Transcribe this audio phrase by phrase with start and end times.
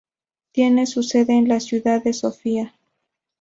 [0.51, 2.73] Tiene su sede en la ciudad de Sofía.